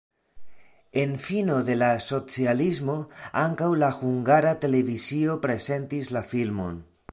En 1.01 1.11
fino 1.25 1.57
de 1.67 1.75
la 1.81 1.89
socialismo 2.05 2.95
ankaŭ 3.43 3.69
la 3.83 3.91
Hungara 3.99 4.57
Televizio 4.67 5.39
prezentis 5.47 6.13
la 6.19 6.27
filmon. 6.35 6.85